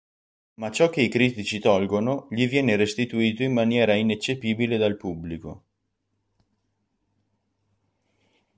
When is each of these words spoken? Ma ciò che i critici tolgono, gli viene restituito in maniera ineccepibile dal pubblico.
Ma 0.55 0.71
ciò 0.71 0.89
che 0.89 1.01
i 1.03 1.09
critici 1.09 1.59
tolgono, 1.59 2.25
gli 2.31 2.47
viene 2.47 2.75
restituito 2.75 3.43
in 3.43 3.53
maniera 3.53 3.93
ineccepibile 3.93 4.75
dal 4.77 4.97
pubblico. 4.97 5.63